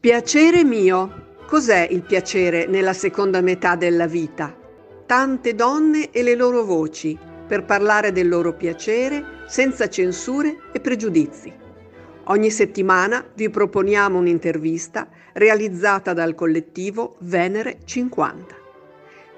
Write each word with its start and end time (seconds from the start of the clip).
Piacere 0.00 0.64
mio. 0.64 1.26
Cos'è 1.46 1.86
il 1.90 2.00
piacere 2.00 2.64
nella 2.64 2.94
seconda 2.94 3.42
metà 3.42 3.76
della 3.76 4.06
vita? 4.06 4.56
Tante 5.04 5.54
donne 5.54 6.10
e 6.10 6.22
le 6.22 6.34
loro 6.34 6.64
voci 6.64 7.18
per 7.46 7.66
parlare 7.66 8.10
del 8.10 8.26
loro 8.26 8.54
piacere 8.54 9.44
senza 9.46 9.90
censure 9.90 10.56
e 10.72 10.80
pregiudizi. 10.80 11.52
Ogni 12.24 12.50
settimana 12.50 13.22
vi 13.34 13.50
proponiamo 13.50 14.16
un'intervista 14.16 15.06
realizzata 15.34 16.14
dal 16.14 16.34
collettivo 16.34 17.16
Venere 17.18 17.80
50. 17.84 18.54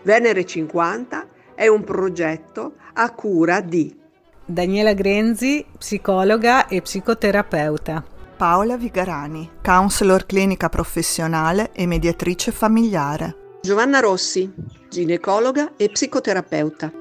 Venere 0.03 0.47
50 0.47 1.27
è 1.57 1.67
un 1.67 1.83
progetto 1.83 2.75
a 2.93 3.11
cura 3.11 3.61
di 3.61 3.99
Daniela 4.45 4.93
Grenzi, 4.93 5.67
psicologa 5.77 6.69
e 6.69 6.83
psicoterapeuta. 6.83 8.12
Paola 8.37 8.77
Vigarani, 8.77 9.59
counselor 9.63 10.27
clinica 10.27 10.69
professionale 10.69 11.71
e 11.73 11.87
mediatrice 11.87 12.51
familiare. 12.51 13.59
Giovanna 13.61 14.01
Rossi, 14.01 14.53
ginecologa 14.89 15.73
e 15.77 15.89
psicoterapeuta. 15.89 16.93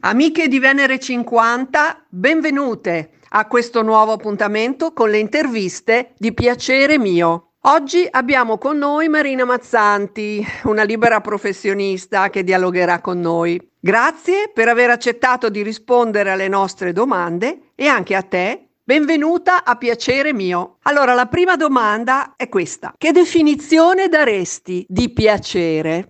Amiche 0.00 0.48
di 0.48 0.58
Venere 0.58 0.98
50, 0.98 2.06
benvenute 2.08 3.10
a 3.30 3.46
questo 3.46 3.82
nuovo 3.82 4.12
appuntamento 4.12 4.92
con 4.92 5.10
le 5.10 5.18
interviste 5.18 6.12
di 6.18 6.32
Piacere 6.34 6.98
mio. 6.98 7.52
Oggi 7.62 8.06
abbiamo 8.08 8.58
con 8.58 8.78
noi 8.78 9.08
Marina 9.08 9.44
Mazzanti, 9.44 10.46
una 10.64 10.84
libera 10.84 11.20
professionista 11.20 12.30
che 12.30 12.44
dialogherà 12.44 13.00
con 13.00 13.18
noi. 13.18 13.60
Grazie 13.86 14.50
per 14.52 14.66
aver 14.66 14.90
accettato 14.90 15.48
di 15.48 15.62
rispondere 15.62 16.32
alle 16.32 16.48
nostre 16.48 16.92
domande 16.92 17.70
e 17.76 17.86
anche 17.86 18.16
a 18.16 18.22
te 18.22 18.62
Benvenuta 18.82 19.62
a 19.62 19.76
piacere 19.76 20.32
mio. 20.32 20.78
Allora, 20.82 21.14
la 21.14 21.26
prima 21.26 21.54
domanda 21.54 22.34
è 22.34 22.48
questa. 22.48 22.94
Che 22.98 23.12
definizione 23.12 24.08
daresti 24.08 24.84
di 24.88 25.10
piacere? 25.10 26.08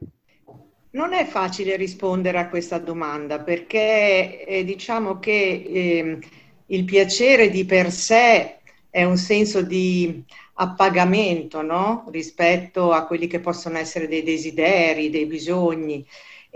Non 0.93 1.13
è 1.13 1.27
facile 1.27 1.77
rispondere 1.77 2.39
a 2.39 2.49
questa 2.49 2.79
domanda 2.79 3.41
perché 3.41 4.47
eh, 4.47 4.65
diciamo 4.65 5.19
che 5.19 5.33
eh, 5.69 6.19
il 6.65 6.85
piacere 6.85 7.51
di 7.51 7.67
per 7.67 7.93
sé 7.93 8.57
è 8.89 9.05
un 9.05 9.19
senso 9.19 9.61
di 9.61 10.25
appagamento 10.55 11.61
no? 11.61 12.07
rispetto 12.11 12.93
a 12.93 13.05
quelli 13.05 13.27
che 13.27 13.41
possono 13.41 13.77
essere 13.77 14.09
dei 14.09 14.23
desideri, 14.23 15.11
dei 15.11 15.27
bisogni 15.27 16.07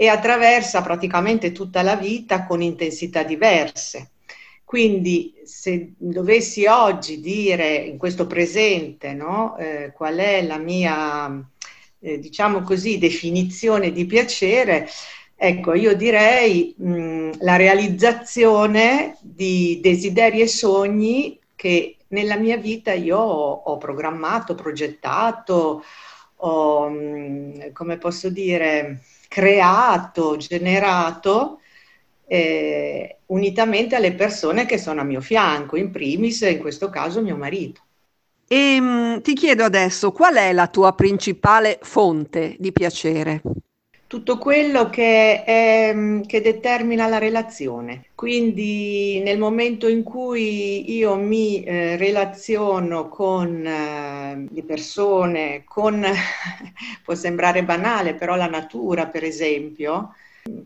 e 0.01 0.09
attraversa 0.09 0.81
praticamente 0.81 1.53
tutta 1.53 1.83
la 1.83 1.95
vita 1.95 2.47
con 2.47 2.63
intensità 2.63 3.23
diverse. 3.23 4.13
Quindi 4.65 5.35
se 5.45 5.93
dovessi 5.99 6.65
oggi 6.65 7.21
dire 7.21 7.75
in 7.75 7.99
questo 7.99 8.27
presente 8.27 9.13
no, 9.13 9.59
eh, 9.59 9.93
qual 9.93 10.17
è 10.17 10.41
la 10.41 10.57
mia, 10.57 11.47
eh, 11.99 12.19
diciamo 12.19 12.63
così, 12.63 12.97
definizione 12.97 13.93
di 13.93 14.07
piacere, 14.07 14.89
ecco, 15.37 15.75
io 15.75 15.95
direi 15.95 16.75
mh, 16.79 17.33
la 17.41 17.57
realizzazione 17.57 19.19
di 19.21 19.81
desideri 19.83 20.41
e 20.41 20.47
sogni 20.47 21.39
che 21.55 21.97
nella 22.09 22.37
mia 22.37 22.57
vita 22.57 22.95
io 22.95 23.19
ho, 23.19 23.53
ho 23.67 23.77
programmato, 23.77 24.55
progettato, 24.55 25.85
ho, 26.37 26.91
come 27.75 27.99
posso 27.99 28.31
dire, 28.31 29.03
creato, 29.31 30.37
generato, 30.37 31.61
eh, 32.27 33.19
unitamente 33.27 33.95
alle 33.95 34.13
persone 34.13 34.67
che 34.67 34.77
sono 34.77 35.03
a 35.03 35.05
mio 35.05 35.21
fianco, 35.21 35.77
in 35.77 35.93
primis 35.93 36.41
in 36.41 36.59
questo 36.59 36.91
caso 36.91 37.23
mio 37.23 37.37
marito. 37.37 37.81
E 38.49 38.81
mh, 38.81 38.85
mm, 38.85 39.19
ti 39.21 39.35
chiedo 39.35 39.63
adesso 39.63 40.11
qual 40.11 40.35
è 40.35 40.53
la 40.53 40.67
tua 40.67 40.95
principale 40.95 41.79
fonte 41.81 42.57
di 42.59 42.73
piacere? 42.73 43.41
Tutto 44.11 44.39
quello 44.39 44.91
che, 44.91 45.45
è, 45.45 45.95
che, 46.27 46.41
determina 46.41 47.07
la 47.07 47.19
relazione. 47.19 48.07
Quindi 48.17 49.21
nel 49.23 49.39
momento 49.39 49.87
in 49.87 50.03
cui 50.03 50.97
io 50.97 51.15
mi 51.15 51.63
eh, 51.63 51.97
relaziono 51.97 53.09
con 53.09 53.65
eh, 53.65 54.49
le 54.51 54.63
persone, 54.65 55.63
con, 55.65 56.05
può 57.05 57.15
sembrare 57.15 57.63
banale, 57.63 58.15
però 58.15 58.35
la 58.35 58.49
natura 58.49 59.07
per 59.07 59.23
esempio, 59.23 60.13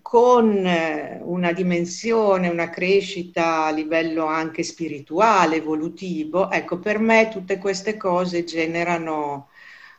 con 0.01 0.65
eh, 0.67 1.21
una 1.23 1.53
dimensione, 1.53 2.49
una 2.49 2.71
crescita 2.71 3.67
a 3.67 3.71
livello 3.73 4.25
anche 4.25 4.63
spirituale, 4.63 5.57
evolutivo, 5.57 6.51
ecco, 6.51 6.79
per 6.79 6.99
me 6.99 7.29
tutte 7.31 7.59
queste 7.59 7.99
cose 7.99 8.45
generano 8.45 9.49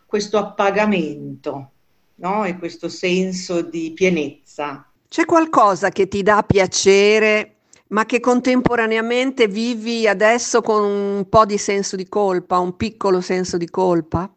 questo 0.07 0.39
appagamento 0.39 1.69
no? 2.15 2.45
e 2.45 2.57
questo 2.57 2.89
senso 2.89 3.61
di 3.61 3.91
pienezza. 3.93 4.89
C'è 5.07 5.25
qualcosa 5.25 5.89
che 5.89 6.07
ti 6.07 6.23
dà 6.23 6.43
piacere, 6.43 7.55
ma 7.89 8.05
che 8.05 8.19
contemporaneamente 8.19 9.47
vivi 9.47 10.07
adesso 10.07 10.61
con 10.61 10.83
un 10.83 11.29
po' 11.29 11.45
di 11.45 11.57
senso 11.57 11.95
di 11.95 12.07
colpa, 12.07 12.59
un 12.59 12.75
piccolo 12.75 13.21
senso 13.21 13.57
di 13.57 13.69
colpa? 13.69 14.29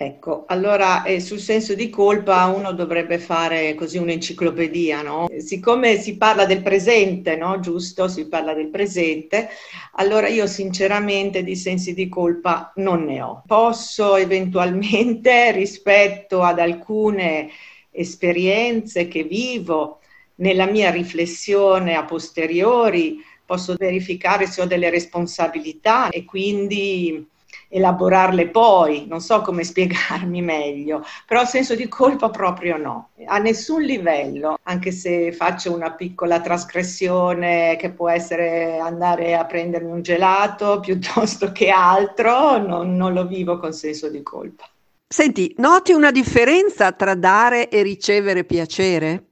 Ecco, 0.00 0.44
allora 0.46 1.02
eh, 1.02 1.18
sul 1.18 1.40
senso 1.40 1.74
di 1.74 1.90
colpa 1.90 2.44
uno 2.46 2.70
dovrebbe 2.70 3.18
fare 3.18 3.74
così 3.74 3.98
un'enciclopedia, 3.98 5.02
no? 5.02 5.26
Siccome 5.38 5.96
si 5.96 6.16
parla 6.16 6.46
del 6.46 6.62
presente, 6.62 7.34
no? 7.34 7.58
Giusto? 7.58 8.06
Si 8.06 8.28
parla 8.28 8.54
del 8.54 8.68
presente, 8.68 9.48
allora 9.94 10.28
io 10.28 10.46
sinceramente 10.46 11.42
di 11.42 11.56
sensi 11.56 11.94
di 11.94 12.08
colpa 12.08 12.72
non 12.76 13.06
ne 13.06 13.20
ho. 13.22 13.42
Posso 13.44 14.14
eventualmente 14.14 15.50
rispetto 15.50 16.42
ad 16.44 16.60
alcune 16.60 17.50
esperienze 17.90 19.08
che 19.08 19.24
vivo 19.24 19.98
nella 20.36 20.66
mia 20.66 20.92
riflessione 20.92 21.96
a 21.96 22.04
posteriori, 22.04 23.20
posso 23.44 23.74
verificare 23.76 24.46
se 24.46 24.60
ho 24.60 24.66
delle 24.66 24.90
responsabilità 24.90 26.08
e 26.10 26.24
quindi 26.24 27.26
elaborarle 27.68 28.48
poi, 28.48 29.06
non 29.06 29.20
so 29.20 29.40
come 29.42 29.64
spiegarmi 29.64 30.42
meglio, 30.42 31.04
però 31.26 31.44
senso 31.44 31.74
di 31.74 31.88
colpa 31.88 32.30
proprio 32.30 32.76
no, 32.76 33.10
a 33.26 33.38
nessun 33.38 33.82
livello, 33.82 34.58
anche 34.64 34.90
se 34.90 35.32
faccio 35.32 35.74
una 35.74 35.92
piccola 35.92 36.40
trasgressione 36.40 37.76
che 37.78 37.90
può 37.90 38.08
essere 38.08 38.78
andare 38.78 39.36
a 39.36 39.44
prendermi 39.44 39.90
un 39.90 40.02
gelato 40.02 40.80
piuttosto 40.82 41.52
che 41.52 41.70
altro, 41.70 42.58
non, 42.58 42.96
non 42.96 43.12
lo 43.12 43.26
vivo 43.26 43.58
con 43.58 43.72
senso 43.72 44.08
di 44.08 44.22
colpa. 44.22 44.64
Senti, 45.10 45.54
noti 45.56 45.92
una 45.92 46.10
differenza 46.10 46.92
tra 46.92 47.14
dare 47.14 47.70
e 47.70 47.82
ricevere 47.82 48.44
piacere? 48.44 49.24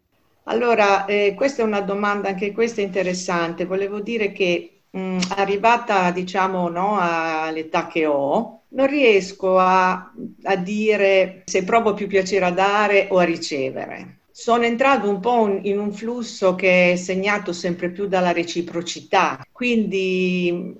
Allora, 0.45 1.05
eh, 1.07 1.35
questa 1.37 1.63
è 1.63 1.65
una 1.65 1.81
domanda, 1.81 2.29
anche 2.29 2.53
questa 2.53 2.81
interessante. 2.81 3.67
Volevo 3.67 4.01
dire 4.01 4.33
che 4.33 4.76
mh, 4.97 5.01
mm, 5.01 5.19
arrivata 5.37 6.11
diciamo 6.11 6.69
no, 6.69 6.99
all'età 6.99 7.87
che 7.87 8.07
ho, 8.07 8.63
non 8.69 8.87
riesco 8.87 9.59
a, 9.59 10.13
a 10.45 10.57
dire 10.57 11.43
se 11.45 11.65
provo 11.65 11.95
più 11.95 12.07
piacere 12.07 12.47
a 12.47 12.51
dare 12.51 13.09
o 13.11 13.19
a 13.19 13.25
ricevere. 13.25 14.21
Sono 14.39 14.65
entrato 14.65 15.09
un 15.09 15.19
po' 15.19 15.59
in 15.63 15.79
un 15.79 15.93
flusso 15.93 16.55
che 16.55 16.93
è 16.93 16.97
segnato 16.97 17.55
sempre 17.55 17.91
più 17.91 18.07
dalla 18.07 18.33
reciprocità, 18.33 19.43
quindi 19.51 20.77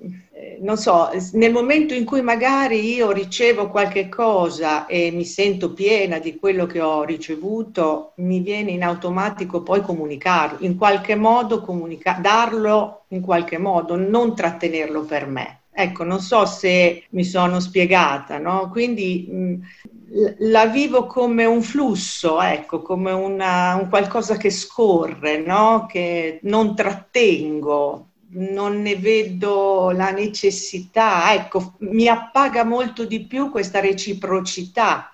non 0.59 0.77
so, 0.77 1.09
nel 1.33 1.51
momento 1.51 1.95
in 1.95 2.05
cui 2.05 2.21
magari 2.21 2.93
io 2.93 3.09
ricevo 3.09 3.69
qualche 3.69 4.09
cosa 4.09 4.85
e 4.85 5.09
mi 5.09 5.25
sento 5.25 5.73
piena 5.73 6.19
di 6.19 6.35
quello 6.35 6.67
che 6.67 6.81
ho 6.81 7.03
ricevuto, 7.03 8.13
mi 8.17 8.41
viene 8.41 8.69
in 8.69 8.83
automatico 8.83 9.63
poi 9.63 9.81
comunicarlo, 9.81 10.63
in 10.63 10.77
qualche 10.77 11.15
modo 11.15 11.61
comunica- 11.61 12.19
darlo 12.21 13.05
in 13.07 13.21
qualche 13.21 13.57
modo, 13.57 13.95
non 13.95 14.35
trattenerlo 14.35 15.01
per 15.03 15.25
me. 15.25 15.61
Ecco, 15.79 16.03
non 16.03 16.19
so 16.21 16.47
se 16.47 17.05
mi 17.11 17.23
sono 17.23 17.59
spiegata, 17.59 18.39
no? 18.39 18.67
Quindi 18.71 19.27
mh, 19.29 19.55
la 20.39 20.65
vivo 20.65 21.05
come 21.05 21.45
un 21.45 21.61
flusso, 21.61 22.41
ecco, 22.41 22.81
come 22.81 23.11
una, 23.11 23.75
un 23.75 23.87
qualcosa 23.87 24.37
che 24.37 24.49
scorre, 24.49 25.37
no? 25.37 25.85
Che 25.87 26.39
non 26.43 26.75
trattengo, 26.75 28.07
non 28.29 28.81
ne 28.81 28.95
vedo 28.95 29.91
la 29.91 30.09
necessità, 30.09 31.31
ecco, 31.35 31.75
mi 31.81 32.07
appaga 32.07 32.63
molto 32.63 33.05
di 33.05 33.25
più 33.27 33.51
questa 33.51 33.79
reciprocità. 33.79 35.11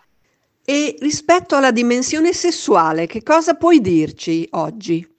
E 0.65 0.95
rispetto 1.01 1.57
alla 1.57 1.71
dimensione 1.71 2.31
sessuale, 2.31 3.05
che 3.05 3.21
cosa 3.21 3.55
puoi 3.55 3.81
dirci 3.81 4.47
oggi? 4.51 5.12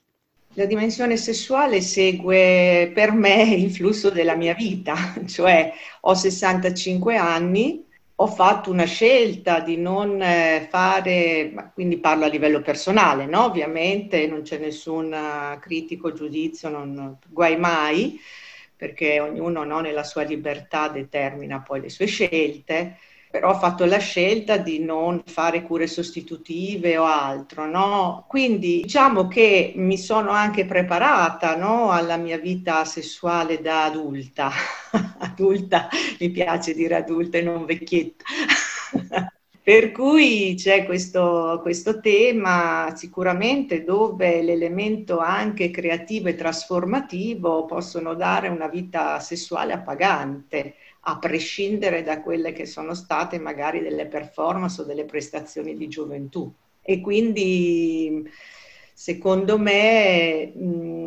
La 0.57 0.65
dimensione 0.65 1.17
sessuale 1.17 1.81
segue 1.81 2.89
per 2.93 3.11
me 3.11 3.43
il 3.43 3.71
flusso 3.71 4.09
della 4.09 4.35
mia 4.35 4.53
vita, 4.53 4.95
cioè 5.27 5.73
ho 6.01 6.13
65 6.13 7.17
anni 7.17 7.83
ho 8.17 8.27
fatto 8.27 8.71
una 8.71 8.85
scelta 8.85 9.59
di 9.59 9.75
non 9.75 10.21
eh, 10.21 10.67
fare, 10.69 11.71
quindi 11.73 11.97
parlo 11.97 12.23
a 12.23 12.29
livello 12.29 12.61
personale, 12.61 13.25
no? 13.25 13.43
ovviamente 13.43 14.25
non 14.27 14.43
c'è 14.43 14.57
nessun 14.57 15.13
eh, 15.13 15.59
critico 15.59 16.13
giudizio, 16.13 16.69
non, 16.69 17.17
guai 17.27 17.57
mai, 17.57 18.17
perché 18.77 19.19
ognuno 19.19 19.65
no, 19.65 19.81
nella 19.81 20.03
sua 20.03 20.23
libertà 20.23 20.87
determina 20.87 21.61
poi 21.61 21.81
le 21.81 21.89
sue 21.89 22.05
scelte 22.05 22.97
però 23.35 23.49
ho 23.49 23.59
fatto 23.59 23.83
la 23.83 23.97
scelta 23.97 24.55
di 24.55 24.79
non 24.79 25.21
fare 25.25 25.61
cure 25.61 25.87
sostitutive 25.87 26.97
o 26.97 27.03
altro, 27.03 27.65
no? 27.65 28.23
Quindi 28.29 28.79
diciamo 28.83 29.27
che 29.27 29.73
mi 29.75 29.97
sono 29.97 30.29
anche 30.29 30.65
preparata 30.65 31.57
no, 31.57 31.91
alla 31.91 32.15
mia 32.15 32.37
vita 32.37 32.85
sessuale 32.85 33.59
da 33.59 33.83
adulta. 33.83 34.51
adulta, 35.19 35.89
mi 36.21 36.29
piace 36.29 36.73
dire 36.73 36.95
adulta 36.95 37.37
e 37.37 37.41
non 37.41 37.65
vecchietta. 37.65 38.23
Per 39.61 39.91
cui 39.91 40.53
c'è 40.55 40.85
questo, 40.85 41.59
questo, 41.61 41.99
tema 41.99 42.93
sicuramente 42.95 43.83
dove 43.83 44.43
l'elemento 44.43 45.17
anche 45.17 45.71
creativo 45.71 46.29
e 46.29 46.35
trasformativo 46.35 47.65
possono 47.65 48.13
dare 48.13 48.47
una 48.47 48.67
vita 48.67 49.19
sessuale 49.19 49.73
appagante 49.73 50.75
a 51.07 51.19
prescindere 51.19 52.01
da 52.03 52.21
quelle 52.21 52.51
che 52.51 52.65
sono 52.65 52.95
state 52.95 53.37
magari 53.37 53.81
delle 53.81 54.07
performance 54.07 54.81
o 54.81 54.85
delle 54.85 55.05
prestazioni 55.05 55.75
di 55.75 55.87
gioventù. 55.87 56.51
E 56.81 56.99
quindi 57.01 58.27
secondo 58.97 59.59
me, 59.59 60.53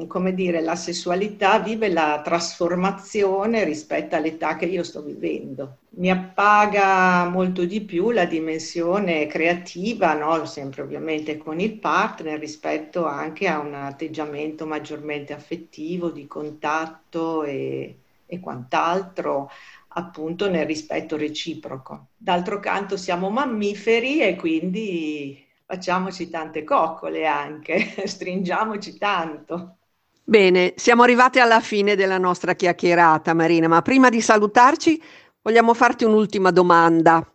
come 0.06 0.34
dire, 0.34 0.60
la 0.60 0.76
sessualità 0.76 1.58
vive 1.58 1.88
la 1.88 2.20
trasformazione 2.22 3.64
rispetto 3.64 4.14
all'età 4.14 4.56
che 4.56 4.66
io 4.66 4.84
sto 4.84 5.02
vivendo. 5.02 5.78
Mi 5.98 6.10
appaga 6.10 7.28
molto 7.28 7.64
di 7.64 7.80
più 7.80 8.10
la 8.10 8.24
dimensione 8.26 9.26
creativa, 9.26 10.12
no? 10.14 10.44
sempre 10.44 10.82
ovviamente 10.82 11.38
con 11.38 11.58
il 11.58 11.78
partner, 11.78 12.38
rispetto 12.38 13.04
anche 13.04 13.48
a 13.48 13.58
un 13.58 13.74
atteggiamento 13.74 14.64
maggiormente 14.64 15.32
affettivo, 15.32 16.10
di 16.10 16.26
contatto 16.28 17.42
e, 17.42 17.96
e 18.26 18.38
quant'altro 18.38 19.50
appunto 19.98 20.48
nel 20.48 20.64
rispetto 20.66 21.16
reciproco. 21.16 22.08
D'altro 22.16 22.60
canto 22.60 22.96
siamo 22.96 23.30
mammiferi 23.30 24.20
e 24.20 24.36
quindi 24.36 25.44
facciamoci 25.66 26.30
tante 26.30 26.64
coccole 26.64 27.26
anche, 27.26 27.94
stringiamoci 28.06 28.96
tanto. 28.96 29.76
Bene, 30.22 30.74
siamo 30.76 31.02
arrivati 31.02 31.40
alla 31.40 31.60
fine 31.60 31.96
della 31.96 32.18
nostra 32.18 32.54
chiacchierata, 32.54 33.34
Marina, 33.34 33.66
ma 33.66 33.82
prima 33.82 34.08
di 34.08 34.20
salutarci 34.20 35.02
vogliamo 35.42 35.74
farti 35.74 36.04
un'ultima 36.04 36.50
domanda. 36.50 37.26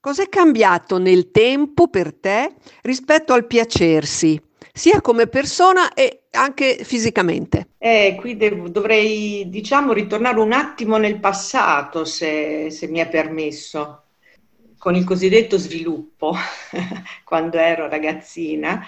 Cos'è 0.00 0.28
cambiato 0.28 0.98
nel 0.98 1.30
tempo 1.30 1.88
per 1.88 2.14
te 2.14 2.54
rispetto 2.82 3.32
al 3.32 3.46
piacersi? 3.46 4.40
sia 4.78 5.00
come 5.00 5.26
persona 5.26 5.92
e 5.92 6.17
anche 6.32 6.80
fisicamente. 6.82 7.68
Eh, 7.78 8.16
qui 8.18 8.36
devo, 8.36 8.68
dovrei, 8.68 9.48
diciamo, 9.48 9.92
ritornare 9.92 10.40
un 10.40 10.52
attimo 10.52 10.96
nel 10.96 11.18
passato, 11.20 12.04
se, 12.04 12.70
se 12.70 12.88
mi 12.88 12.98
è 12.98 13.08
permesso, 13.08 14.02
con 14.78 14.94
il 14.94 15.04
cosiddetto 15.04 15.58
sviluppo, 15.58 16.34
quando 17.24 17.58
ero 17.58 17.88
ragazzina. 17.88 18.86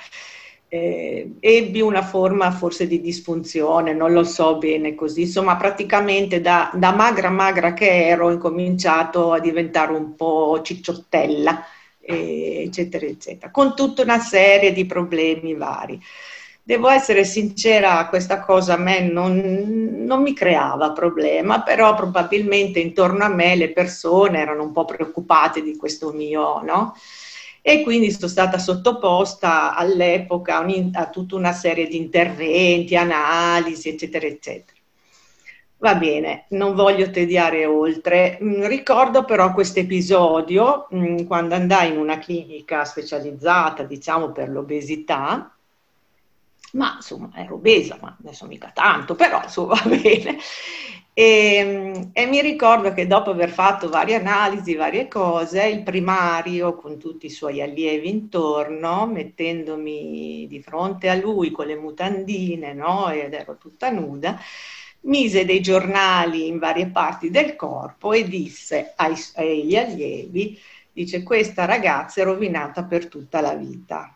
Eh, 0.73 1.33
ebbi 1.41 1.81
una 1.81 2.03
forma 2.03 2.53
forse 2.53 2.87
di 2.87 3.01
disfunzione, 3.01 3.93
non 3.93 4.13
lo 4.13 4.23
so 4.23 4.57
bene 4.59 4.95
così, 4.95 5.23
insomma 5.23 5.57
praticamente 5.57 6.41
da, 6.41 6.71
da 6.73 6.93
magra 6.93 7.29
magra 7.29 7.73
che 7.75 8.07
ero 8.07 8.27
ho 8.27 8.31
incominciato 8.31 9.33
a 9.33 9.41
diventare 9.41 9.93
un 9.93 10.15
po' 10.15 10.61
cicciottella, 10.63 11.65
eccetera, 12.01 13.05
eccetera, 13.07 13.51
con 13.51 13.75
tutta 13.75 14.03
una 14.03 14.21
serie 14.21 14.73
di 14.73 14.87
problemi 14.87 15.55
vari. 15.55 16.01
Devo 16.71 16.89
essere 16.89 17.25
sincera, 17.25 18.07
questa 18.07 18.39
cosa 18.39 18.75
a 18.75 18.77
me 18.77 19.01
non, 19.01 20.05
non, 20.07 20.23
mi 20.23 20.33
creava 20.33 20.93
problema, 20.93 21.63
però 21.63 21.97
probabilmente 21.97 22.79
intorno 22.79 23.25
a 23.25 23.29
me 23.29 23.57
le 23.57 23.73
persone 23.73 24.39
erano 24.39 24.63
un 24.63 24.71
po' 24.71 24.85
preoccupate 24.85 25.63
di 25.63 25.77
questo 25.77 26.13
mio, 26.13 26.63
no? 26.63 26.95
E 27.61 27.83
quindi 27.83 28.13
sono 28.13 28.29
stata 28.29 28.59
sottoposta 28.59 29.75
all'epoca 29.75 30.65
a 30.93 31.09
tutta 31.09 31.35
una 31.35 31.51
serie 31.51 31.89
di 31.89 31.97
interventi, 31.97 32.95
analisi, 32.95 33.89
eccetera, 33.89 34.29
eccetera. 34.29 34.79
Va 35.79 35.97
bene, 35.97 36.45
non 36.51 36.77
voglio 36.77 37.11
tediare 37.11 37.67
oltre. 37.67 38.39
Mm, 38.41 38.67
ricordo 38.67 39.25
però 39.25 39.53
questo 39.53 39.81
episodio 39.81 40.87
mm, 40.95 41.25
quando 41.25 41.57
andai 41.57 41.91
in 41.91 41.99
una 41.99 42.19
clinica 42.19 42.85
specializzata, 42.85 43.83
diciamo, 43.83 44.31
per 44.31 44.51
l'obesità, 44.51 45.53
ma 46.73 46.95
insomma 46.97 47.31
ero 47.35 47.55
obesa, 47.57 47.99
ma 48.01 48.17
adesso 48.19 48.47
mica 48.47 48.71
tanto, 48.73 49.15
però 49.15 49.43
insomma 49.43 49.75
va 49.83 49.89
bene. 49.89 50.39
E, 51.13 51.63
mm, 51.65 52.03
e, 52.13 52.27
mi 52.27 52.41
ricordo 52.41 52.93
che 52.95 53.07
dopo 53.07 53.31
aver 53.31 53.51
fatto 53.51 53.89
varie 53.89 54.15
analisi, 54.15 54.75
varie 54.75 55.09
cose, 55.09 55.67
il 55.67 55.83
primario 55.83 56.77
con 56.77 56.99
tutti 56.99 57.27
i 57.27 57.31
suoi 57.31 57.61
allievi 57.61 58.09
intorno, 58.09 59.07
mettendomi 59.07 60.47
di 60.49 60.63
fronte 60.63 61.09
a 61.09 61.15
lui 61.15 61.51
con 61.51 61.67
le 61.67 61.77
mutandine, 61.77 62.73
no? 62.73 63.11
Ed 63.11 63.35
ero 63.35 63.57
tutta 63.59 63.91
nuda 63.91 64.39
mise 65.03 65.45
dei 65.45 65.61
giornali 65.61 66.47
in 66.47 66.59
varie 66.59 66.89
parti 66.89 67.31
del 67.31 67.57
corpo 67.57 68.13
e 68.13 68.29
disse 68.29 68.93
ai, 68.97 69.15
agli 69.35 69.77
allievi, 69.77 70.59
dice 70.93 71.23
questa 71.23 71.65
ragazza 71.65 72.21
è 72.21 72.25
rovinata 72.25 72.85
per 72.85 73.09
tutta 73.09 73.41
la 73.41 73.55
vita 73.55 74.15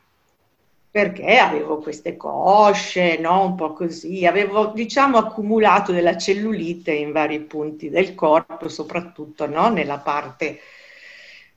perché 0.95 1.39
avevo 1.39 1.79
queste 1.79 2.17
cosce, 2.17 3.19
no? 3.19 3.47
un 3.47 3.57
po' 3.57 3.73
così, 3.73 4.25
avevo 4.27 4.67
diciamo 4.67 5.19
accumulato 5.19 5.91
della 5.91 6.17
cellulite 6.17 6.93
in 6.93 7.11
vari 7.11 7.41
punti 7.41 7.91
del 7.91 8.15
corpo, 8.15 8.69
soprattutto 8.69 9.49
no? 9.49 9.71
nella 9.71 9.99
parte 9.99 10.61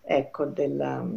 ecco, 0.02 0.46
della, 0.46 1.08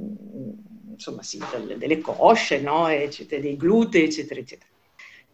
insomma, 0.91 1.23
sì, 1.23 1.43
delle, 1.51 1.79
delle 1.79 2.03
cosce, 2.03 2.61
no? 2.61 2.89
eccetera, 2.89 3.41
dei 3.41 3.57
glutei, 3.57 4.05
eccetera, 4.05 4.39
eccetera. 4.39 4.69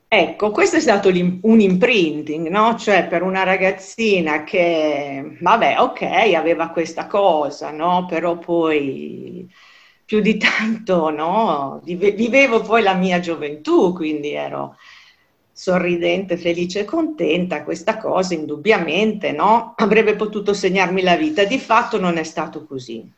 Ecco, 0.07 0.53
questo 0.53 0.77
è 0.77 0.81
stato 0.81 1.09
un 1.09 1.61
imprinting, 1.61 2.47
no? 2.47 2.77
Cioè 2.77 3.09
per 3.09 3.23
una 3.23 3.43
ragazzina 3.43 4.45
che, 4.45 5.37
vabbè, 5.41 5.81
ok, 5.81 6.03
aveva 6.37 6.69
questa 6.69 7.09
cosa, 7.09 7.73
no? 7.73 8.07
Però 8.09 8.39
poi 8.39 9.53
più 10.07 10.21
di 10.21 10.39
tanto, 10.39 11.11
no? 11.11 11.81
Vivevo 11.85 12.63
poi 12.63 12.83
la 12.83 12.95
mia 12.95 13.19
gioventù, 13.19 13.93
quindi 13.93 14.31
ero 14.31 14.77
sorridente, 15.53 16.37
felice 16.37 16.81
e 16.81 16.85
contenta, 16.85 17.65
questa 17.65 17.97
cosa 17.99 18.35
indubbiamente, 18.35 19.33
no? 19.33 19.75
Avrebbe 19.77 20.15
potuto 20.15 20.55
segnarmi 20.55 21.03
la 21.03 21.17
vita, 21.17 21.45
di 21.45 21.59
fatto 21.59 21.99
non 21.99 22.19
è 22.19 22.23
stato 22.23 22.65
così. 22.65 23.13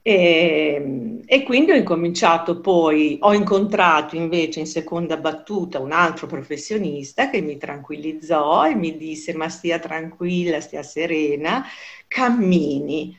E, 0.00 0.74
ehm, 0.76 1.22
e, 1.26 1.42
quindi 1.42 1.72
ho 1.72 1.74
incominciato 1.74 2.60
poi, 2.60 3.16
ho 3.20 3.32
incontrato 3.32 4.14
invece 4.14 4.60
in 4.60 4.66
seconda 4.66 5.16
battuta 5.16 5.80
un 5.80 5.92
altro 5.92 6.26
professionista 6.28 7.30
che 7.30 7.40
mi 7.40 7.56
tranquillizzò 7.56 8.68
e 8.68 8.74
mi 8.74 8.96
disse 8.96 9.34
ma 9.34 9.48
stia 9.48 9.78
tranquilla, 9.78 10.60
stia 10.60 10.82
serena, 10.82 11.64
cammini 12.06 13.16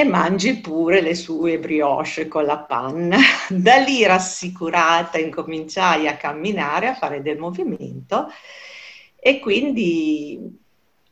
e 0.00 0.04
mangi 0.04 0.58
pure 0.58 1.00
le 1.00 1.14
sue 1.14 1.58
brioche 1.58 2.28
con 2.28 2.44
la 2.44 2.58
panna. 2.58 3.18
Da 3.48 3.76
lì 3.76 4.04
rassicurata 4.04 5.18
incominciai 5.18 6.06
a 6.08 6.16
camminare, 6.16 6.88
a 6.88 6.94
fare 6.94 7.22
del 7.22 7.38
movimento 7.38 8.28
e 9.16 9.38
quindi 9.40 10.38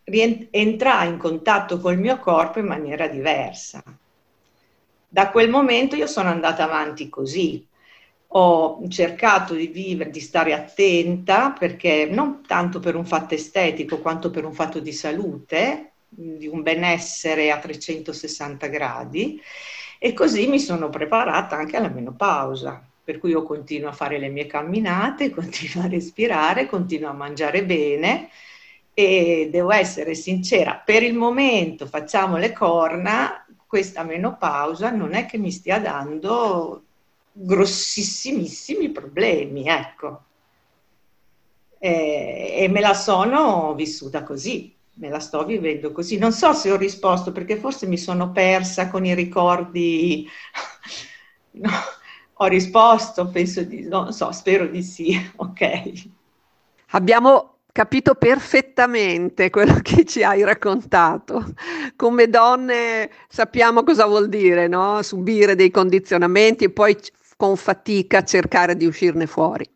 entrai 0.05 1.09
in 1.09 1.17
contatto 1.19 1.81
col 1.81 1.99
mio 1.99 2.19
corpo 2.19 2.59
in 2.61 2.67
maniera 2.67 3.09
diversa 3.09 3.83
da 5.17 5.31
quel 5.31 5.49
momento 5.49 5.97
io 5.97 6.07
sono 6.07 6.29
andata 6.29 6.65
avanti 6.65 7.09
così. 7.09 7.67
Ho 8.29 8.87
cercato 8.89 9.55
di 9.55 9.69
vivere, 9.69 10.11
di 10.11 10.21
stare 10.21 10.53
attenta, 10.53 11.55
perché 11.59 12.05
non 12.05 12.43
tanto 12.47 12.81
per 12.81 12.97
un 12.97 13.07
fatto 13.07 13.33
estetico 13.33 14.01
quanto 14.01 14.31
per 14.31 14.45
un 14.45 14.53
fatto 14.53 14.79
di 14.79 14.93
salute, 14.93 15.93
di 16.17 16.47
un 16.47 16.63
benessere 16.63 17.51
a 17.51 17.59
360 17.59 18.67
gradi, 18.69 19.41
e 19.99 20.13
così 20.13 20.47
mi 20.47 20.59
sono 20.59 20.89
preparata 20.89 21.57
anche 21.57 21.77
alla 21.77 21.89
menopausa. 21.89 22.83
Per 23.05 23.19
cui 23.19 23.31
io 23.31 23.45
continuo 23.45 23.89
a 23.89 23.93
fare 23.93 24.19
le 24.19 24.29
mie 24.29 24.47
camminate, 24.47 25.31
continuo 25.35 25.85
a 25.85 25.89
respirare, 25.89 26.67
continuo 26.67 27.11
a 27.11 27.13
mangiare 27.13 27.65
bene 27.65 28.31
e 28.93 29.49
devo 29.51 29.73
essere 29.73 30.15
sincera, 30.15 30.81
per 30.83 31.03
il 31.03 31.15
momento 31.15 31.87
facciamo 31.87 32.39
le 32.39 32.53
corna 32.53 33.47
questa 33.67 34.05
menopausa 34.05 34.91
non 34.91 35.13
è 35.15 35.27
che 35.27 35.39
mi 35.39 35.51
stia 35.51 35.79
dando 35.79 36.83
grossissimissimi 37.33 38.91
problemi, 38.91 39.69
ecco. 39.69 40.23
E, 41.79 42.55
e 42.59 42.69
me 42.69 42.81
la 42.81 42.95
sono 42.95 43.75
vissuta 43.75 44.23
così. 44.23 44.76
Me 44.97 45.09
la 45.09 45.19
sto 45.19 45.45
vivendo 45.45 45.93
così. 45.93 46.19
Non 46.19 46.33
so 46.33 46.53
se 46.53 46.71
ho 46.71 46.77
risposto 46.77 47.33
perché 47.33 47.57
forse 47.57 47.87
mi 47.87 47.99
sono 47.99 48.33
persa 48.33 48.89
con 48.89 49.05
i 49.05 49.15
ricordi. 49.15 50.29
No, 51.59 51.71
ho 52.35 52.47
risposto, 52.49 53.31
penso 53.31 53.63
di 53.63 53.89
non 53.89 54.13
so, 54.13 54.31
spero 54.31 54.67
di 54.67 54.83
sì. 54.83 55.19
Ok. 55.37 55.93
Abbiamo 56.91 57.61
capito 57.73 58.15
perfettamente 58.15 59.49
quello 59.49 59.79
che 59.81 60.05
ci 60.05 60.23
hai 60.23 60.45
raccontato. 60.45 61.55
Come 61.97 62.29
donne 62.29 63.11
sappiamo 63.27 63.83
cosa 63.85 64.05
vuol 64.05 64.29
dire, 64.29 64.69
no? 64.69 65.01
Subire 65.03 65.55
dei 65.55 65.71
condizionamenti 65.71 66.65
e 66.65 66.71
poi 66.71 66.95
con 67.39 67.57
fatica 67.57 68.23
cercare 68.23 68.77
di 68.77 68.85
uscirne 68.85 69.27
fuori 69.27 69.67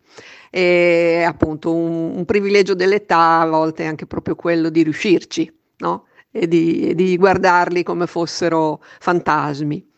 e 0.50 1.22
appunto 1.24 1.72
un, 1.72 2.16
un 2.16 2.24
privilegio 2.24 2.74
dell'età 2.74 3.40
a 3.40 3.46
volte 3.46 3.84
è 3.84 3.86
anche 3.86 4.06
proprio 4.06 4.34
quello 4.34 4.68
di 4.68 4.82
riuscirci, 4.82 5.50
no? 5.78 6.06
E 6.32 6.46
di, 6.48 6.88
e 6.88 6.94
di 6.94 7.16
guardarli 7.16 7.82
come 7.82 8.06
fossero 8.06 8.82
fantasmi. 8.98 9.88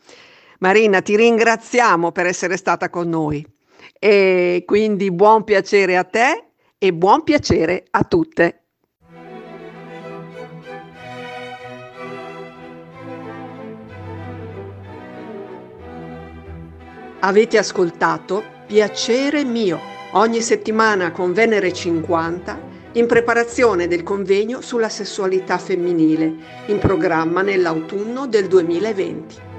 Marina, 0.58 1.00
ti 1.00 1.16
ringraziamo 1.16 2.12
per 2.12 2.26
essere 2.26 2.56
stata 2.56 2.88
con 2.88 3.08
noi 3.08 3.44
e 3.98 4.62
quindi 4.66 5.10
buon 5.10 5.42
piacere 5.44 5.96
a 5.96 6.04
te 6.04 6.44
e 6.78 6.92
buon 6.92 7.24
piacere 7.24 7.84
a 7.90 8.04
tutte. 8.04 8.58
Avete 17.20 17.56
ascoltato 17.56 18.42
Piacere 18.66 19.44
mio 19.44 19.91
ogni 20.12 20.40
settimana 20.42 21.10
con 21.10 21.32
Venere 21.32 21.72
50 21.72 22.70
in 22.92 23.06
preparazione 23.06 23.88
del 23.88 24.02
convegno 24.02 24.60
sulla 24.60 24.90
sessualità 24.90 25.56
femminile 25.56 26.34
in 26.66 26.78
programma 26.78 27.40
nell'autunno 27.40 28.26
del 28.26 28.46
2020. 28.48 29.51